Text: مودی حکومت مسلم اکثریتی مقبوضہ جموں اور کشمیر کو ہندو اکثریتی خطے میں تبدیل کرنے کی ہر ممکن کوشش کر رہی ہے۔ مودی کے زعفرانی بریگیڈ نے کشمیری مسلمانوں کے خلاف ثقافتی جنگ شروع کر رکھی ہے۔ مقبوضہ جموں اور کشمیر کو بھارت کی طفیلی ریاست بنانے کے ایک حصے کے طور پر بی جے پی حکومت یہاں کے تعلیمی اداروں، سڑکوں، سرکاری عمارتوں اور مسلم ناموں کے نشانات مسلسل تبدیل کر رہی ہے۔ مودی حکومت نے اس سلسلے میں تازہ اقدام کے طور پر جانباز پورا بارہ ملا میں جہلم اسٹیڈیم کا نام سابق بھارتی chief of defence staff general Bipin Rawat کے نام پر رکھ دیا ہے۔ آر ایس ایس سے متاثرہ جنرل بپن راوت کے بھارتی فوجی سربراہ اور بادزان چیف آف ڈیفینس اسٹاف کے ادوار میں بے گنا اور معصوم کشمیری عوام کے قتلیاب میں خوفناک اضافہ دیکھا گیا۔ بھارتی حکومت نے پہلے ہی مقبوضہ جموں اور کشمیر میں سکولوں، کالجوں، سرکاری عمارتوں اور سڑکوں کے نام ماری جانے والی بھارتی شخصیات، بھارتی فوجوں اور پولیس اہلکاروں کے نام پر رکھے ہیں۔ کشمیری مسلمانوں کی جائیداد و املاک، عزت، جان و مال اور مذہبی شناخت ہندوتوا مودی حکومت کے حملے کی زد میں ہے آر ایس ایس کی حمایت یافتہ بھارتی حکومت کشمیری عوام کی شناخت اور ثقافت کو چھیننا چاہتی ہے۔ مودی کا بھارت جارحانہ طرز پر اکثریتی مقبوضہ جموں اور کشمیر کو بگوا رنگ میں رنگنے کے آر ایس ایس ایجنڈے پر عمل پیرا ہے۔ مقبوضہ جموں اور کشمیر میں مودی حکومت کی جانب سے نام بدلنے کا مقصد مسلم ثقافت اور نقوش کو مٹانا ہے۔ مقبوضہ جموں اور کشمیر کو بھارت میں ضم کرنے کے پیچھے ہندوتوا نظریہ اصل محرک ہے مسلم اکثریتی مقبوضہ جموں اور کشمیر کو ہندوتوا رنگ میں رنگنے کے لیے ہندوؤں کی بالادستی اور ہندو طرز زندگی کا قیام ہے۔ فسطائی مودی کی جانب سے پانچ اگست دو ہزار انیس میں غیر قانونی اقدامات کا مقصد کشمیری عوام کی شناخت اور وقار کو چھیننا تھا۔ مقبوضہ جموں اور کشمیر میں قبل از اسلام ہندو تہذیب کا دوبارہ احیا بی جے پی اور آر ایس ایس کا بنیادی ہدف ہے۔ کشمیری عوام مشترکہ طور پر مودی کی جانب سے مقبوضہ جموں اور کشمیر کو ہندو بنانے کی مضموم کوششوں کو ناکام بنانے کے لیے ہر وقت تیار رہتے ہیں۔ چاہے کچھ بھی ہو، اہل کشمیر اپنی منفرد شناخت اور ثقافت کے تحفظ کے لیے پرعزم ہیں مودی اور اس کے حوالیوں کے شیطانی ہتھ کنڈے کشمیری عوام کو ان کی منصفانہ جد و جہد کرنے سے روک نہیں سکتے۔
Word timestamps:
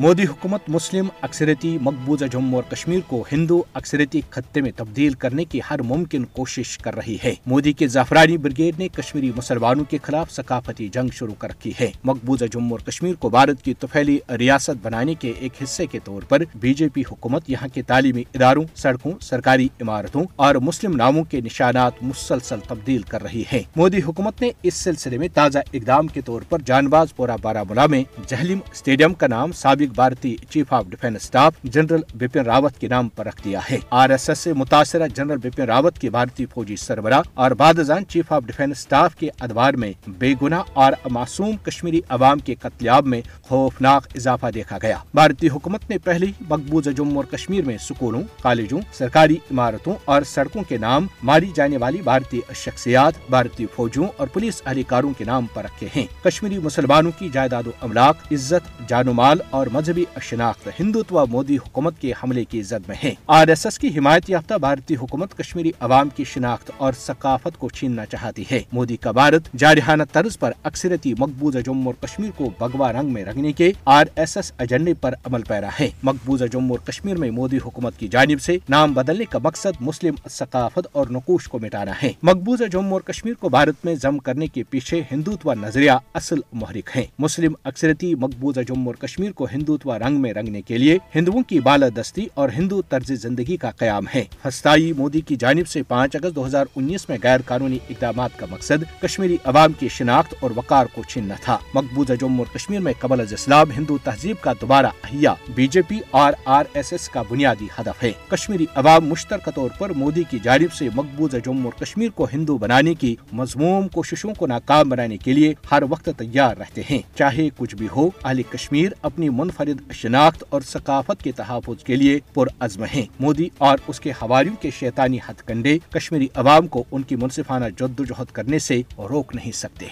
مودی 0.00 0.22
حکومت 0.22 0.60
مسلم 0.68 1.08
اکثریتی 1.20 1.78
مقبوضہ 1.80 2.24
جموں 2.24 2.54
اور 2.54 2.70
کشمیر 2.70 3.00
کو 3.06 3.24
ہندو 3.32 3.62
اکثریتی 3.74 4.20
خطے 4.30 4.60
میں 4.60 4.70
تبدیل 4.76 5.12
کرنے 5.12 5.44
کی 5.44 5.60
ہر 5.70 5.82
ممکن 5.82 6.24
کوشش 6.24 6.78
کر 6.78 6.96
رہی 6.96 7.16
ہے۔ 7.24 7.34
مودی 7.46 7.72
کے 7.72 7.86
زعفرانی 7.86 8.36
بریگیڈ 8.36 8.78
نے 8.78 8.88
کشمیری 8.88 9.32
مسلمانوں 9.36 9.84
کے 9.84 9.98
خلاف 10.02 10.30
ثقافتی 10.30 10.88
جنگ 10.88 11.08
شروع 11.12 11.34
کر 11.34 11.48
رکھی 11.48 11.72
ہے۔ 11.80 11.90
مقبوضہ 12.04 12.44
جموں 12.44 12.70
اور 12.70 12.78
کشمیر 12.78 13.14
کو 13.14 13.28
بھارت 13.28 13.62
کی 13.62 13.74
طفیلی 13.74 14.18
ریاست 14.38 14.78
بنانے 14.82 15.14
کے 15.14 15.32
ایک 15.38 15.52
حصے 15.62 15.86
کے 15.86 15.98
طور 16.04 16.22
پر 16.22 16.42
بی 16.54 16.74
جے 16.74 16.88
پی 16.88 17.00
حکومت 17.00 17.50
یہاں 17.50 17.68
کے 17.74 17.82
تعلیمی 17.82 18.24
اداروں، 18.34 18.64
سڑکوں، 18.74 19.12
سرکاری 19.20 19.68
عمارتوں 19.80 20.24
اور 20.36 20.54
مسلم 20.54 20.96
ناموں 20.96 21.24
کے 21.24 21.40
نشانات 21.40 21.92
مسلسل 22.02 22.60
تبدیل 22.68 23.02
کر 23.02 23.22
رہی 23.22 23.44
ہے۔ 23.52 23.62
مودی 23.76 23.98
حکومت 23.98 24.40
نے 24.40 24.50
اس 24.62 24.74
سلسلے 24.74 25.18
میں 25.18 25.28
تازہ 25.34 25.58
اقدام 25.58 26.06
کے 26.06 26.20
طور 26.20 26.42
پر 26.48 26.58
جانباز 26.64 27.16
پورا 27.16 27.36
بارہ 27.42 27.62
ملا 27.68 27.86
میں 27.86 28.04
جہلم 28.26 28.58
اسٹیڈیم 28.72 29.14
کا 29.14 29.26
نام 29.26 29.52
سابق 29.52 29.89
بھارتی 29.94 30.36
chief 30.50 30.72
of 30.72 30.84
defence 30.88 31.22
staff 31.22 31.54
general 31.64 32.00
Bipin 32.14 32.40
Rawat 32.40 32.78
کے 32.78 32.88
نام 32.88 33.08
پر 33.08 33.26
رکھ 33.26 33.44
دیا 33.44 33.60
ہے۔ 33.70 33.76
آر 33.90 34.10
ایس 34.10 34.28
ایس 34.28 34.38
سے 34.38 34.52
متاثرہ 34.52 35.06
جنرل 35.06 35.36
بپن 35.36 35.62
راوت 35.62 35.98
کے 35.98 36.10
بھارتی 36.10 36.46
فوجی 36.46 36.76
سربراہ 36.76 37.22
اور 37.34 37.50
بادزان 37.50 38.06
چیف 38.06 38.32
آف 38.32 38.42
ڈیفینس 38.46 38.78
اسٹاف 38.78 39.16
کے 39.16 39.30
ادوار 39.40 39.74
میں 39.74 39.92
بے 40.06 40.34
گنا 40.42 40.62
اور 40.72 40.92
معصوم 41.10 41.56
کشمیری 41.56 42.00
عوام 42.08 42.38
کے 42.38 42.54
قتلیاب 42.54 43.06
میں 43.06 43.20
خوفناک 43.42 44.06
اضافہ 44.14 44.46
دیکھا 44.54 44.78
گیا۔ 44.82 44.98
بھارتی 45.14 45.48
حکومت 45.48 45.90
نے 45.90 45.98
پہلے 45.98 46.26
ہی 46.26 46.32
مقبوضہ 46.48 46.90
جموں 46.90 47.16
اور 47.16 47.24
کشمیر 47.24 47.64
میں 47.64 47.78
سکولوں، 47.78 48.22
کالجوں، 48.42 48.80
سرکاری 48.92 49.36
عمارتوں 49.50 49.94
اور 50.04 50.22
سڑکوں 50.22 50.62
کے 50.62 50.76
نام 50.76 51.06
ماری 51.22 51.50
جانے 51.54 51.76
والی 51.76 52.02
بھارتی 52.02 52.40
شخصیات، 52.54 53.12
بھارتی 53.28 53.66
فوجوں 53.74 54.06
اور 54.16 54.26
پولیس 54.26 54.62
اہلکاروں 54.66 55.12
کے 55.18 55.24
نام 55.24 55.46
پر 55.54 55.64
رکھے 55.64 55.88
ہیں۔ 55.96 56.06
کشمیری 56.24 56.58
مسلمانوں 56.58 57.10
کی 57.18 57.28
جائیداد 57.32 57.66
و 57.66 57.70
املاک، 57.80 58.32
عزت، 58.32 58.88
جان 58.88 59.08
و 59.08 59.12
مال 59.12 59.38
اور 59.50 59.66
مذہبی 59.80 60.04
شناخت 60.22 60.68
ہندوتوا 60.80 61.24
مودی 61.24 61.56
حکومت 61.56 61.98
کے 62.00 62.12
حملے 62.12 62.44
کی 62.44 62.62
زد 62.62 62.88
میں 62.88 62.96
ہے 63.04 63.14
آر 63.26 63.48
ایس 63.48 63.66
ایس 63.66 63.78
کی 63.78 63.88
حمایت 63.98 64.30
یافتہ 64.30 64.54
بھارتی 64.54 64.96
حکومت 64.96 65.38
کشمیری 65.38 65.72
عوام 65.80 66.08
کی 66.08 66.24
شناخت 66.24 66.70
اور 66.76 66.92
ثقافت 66.92 67.58
کو 67.58 67.68
چھیننا 67.68 68.06
چاہتی 68.06 68.44
ہے۔ 68.50 68.62
مودی 68.72 68.96
کا 68.96 69.10
بھارت 69.10 69.52
جارحانہ 69.58 70.02
طرز 70.12 70.38
پر 70.38 70.52
اکثریتی 70.62 71.14
مقبوضہ 71.18 71.58
جموں 71.58 71.86
اور 71.86 71.94
کشمیر 72.02 72.30
کو 72.36 72.50
بگوا 72.60 72.92
رنگ 72.92 73.12
میں 73.12 73.24
رنگنے 73.24 73.52
کے 73.52 73.72
آر 73.84 74.04
ایس 74.16 74.36
ایس 74.36 74.52
ایجنڈے 74.58 74.94
پر 74.94 75.14
عمل 75.24 75.42
پیرا 75.42 75.68
ہے۔ 75.80 75.90
مقبوضہ 76.02 76.44
جموں 76.44 76.76
اور 76.76 76.86
کشمیر 76.86 77.16
میں 77.16 77.30
مودی 77.30 77.56
حکومت 77.56 77.98
کی 77.98 78.08
جانب 78.08 78.40
سے 78.40 78.56
نام 78.68 78.92
بدلنے 78.92 79.24
کا 79.24 79.38
مقصد 79.42 79.80
مسلم 79.80 80.14
ثقافت 80.30 80.88
اور 80.92 81.06
نقوش 81.10 81.48
کو 81.48 81.58
مٹانا 81.58 81.92
ہے۔ 82.02 82.12
مقبوضہ 82.22 82.64
جموں 82.64 82.92
اور 82.92 83.00
کشمیر 83.00 83.34
کو 83.34 83.48
بھارت 83.48 83.84
میں 83.84 83.94
ضم 83.94 84.18
کرنے 84.18 84.46
کے 84.46 84.62
پیچھے 84.70 85.02
ہندوتوا 85.12 85.54
نظریہ 85.54 85.92
اصل 86.14 86.38
محرک 86.52 86.90
ہے 86.96 87.06
مسلم 87.18 87.52
اکثریتی 87.64 88.14
مقبوضہ 88.14 88.60
جموں 88.60 88.86
اور 88.86 88.94
کشمیر 88.94 89.32
کو 89.32 89.46
ہندوتوا 89.60 89.98
رنگ 89.98 90.20
میں 90.20 90.32
رنگنے 90.32 90.62
کے 90.62 90.78
لیے 90.78 90.98
ہندوؤں 91.14 91.42
کی 91.42 91.60
بالادستی 91.60 92.26
اور 92.34 92.48
ہندو 92.56 92.82
طرز 92.82 93.12
زندگی 93.12 93.56
کا 93.56 93.70
قیام 93.70 94.04
ہے۔ 94.14 94.24
فسطائی 94.42 94.92
مودی 94.92 95.20
کی 95.20 95.36
جانب 95.36 95.66
سے 95.66 95.82
پانچ 95.82 96.16
اگست 96.16 96.36
دو 96.36 96.46
ہزار 96.46 96.66
انیس 96.76 97.08
میں 97.08 97.18
غیر 97.22 97.40
قانونی 97.46 97.78
اقدامات 97.90 98.30
کا 98.36 98.46
مقصد 98.50 99.02
کشمیری 99.02 99.36
عوام 99.44 99.72
کی 99.72 99.88
شناخت 99.88 100.34
اور 100.40 100.50
وقار 100.54 100.86
کو 100.94 101.02
چھیننا 101.08 101.34
تھا۔ 101.42 101.58
مقبوضہ 101.74 102.12
جموں 102.12 102.38
اور 102.38 102.54
کشمیر 102.54 102.80
میں 102.80 102.92
قبل 102.98 103.20
از 103.20 103.32
اسلام 103.32 103.70
ہندو 103.70 103.98
تہذیب 104.04 104.36
کا 104.40 104.52
دوبارہ 104.52 104.86
احیا 104.86 105.34
بی 105.54 105.66
جے 105.66 105.82
پی 105.82 105.98
اور 106.10 106.32
آر 106.44 106.64
ایس 106.74 106.92
ایس 106.92 107.08
کا 107.08 107.22
بنیادی 107.30 107.66
ہدف 107.78 108.02
ہے۔ 108.02 108.12
کشمیری 108.28 108.66
عوام 108.74 109.06
مشترکہ 109.06 109.50
طور 109.50 109.70
پر 109.78 109.90
مودی 109.90 110.22
کی 110.30 110.38
جانب 110.42 110.72
سے 110.72 110.88
مقبوضہ 110.94 111.36
جموں 111.36 111.64
اور 111.64 111.84
کشمیر 111.84 112.10
کو 112.10 112.26
ہندو 112.32 112.58
بنانے 112.58 112.94
کی 112.94 113.16
مضموم 113.32 113.88
کوششوں 113.88 114.34
کو 114.34 114.46
ناکام 114.46 114.88
بنانے 114.88 115.16
کے 115.16 115.32
لیے 115.32 115.54
ہر 115.70 115.82
وقت 115.90 116.10
تیار 116.16 116.56
رہتے 116.56 116.82
ہیں۔ 116.90 116.98
چاہے 117.14 117.48
کچھ 117.56 117.76
بھی 117.76 117.88
ہو، 117.96 118.10
اہل 118.24 118.42
کشمیر 118.42 118.90
اپنی 119.02 119.28
منفرد 119.50 119.92
شناخت 119.92 120.44
اور 120.48 120.60
ثقافت 120.60 121.22
کے 121.22 121.32
تحفظ 121.32 121.84
کے 121.84 121.96
لیے 121.96 122.20
پرعزم 122.34 122.84
ہیں 122.84 123.06
مودی 123.20 123.48
اور 123.58 123.78
اس 123.86 124.00
کے 124.00 124.10
حوالیوں 124.10 124.54
کے 124.60 124.70
شیطانی 124.70 125.18
ہتھ 125.18 125.42
کنڈے 125.46 125.78
کشمیری 125.90 126.28
عوام 126.34 126.66
کو 126.66 126.84
ان 126.92 127.02
کی 127.02 127.16
منصفانہ 127.16 127.64
جد 127.78 128.00
و 128.00 128.04
جہد 128.04 128.32
کرنے 128.32 128.58
سے 128.58 128.82
روک 128.98 129.34
نہیں 129.34 129.52
سکتے۔ 129.52 129.86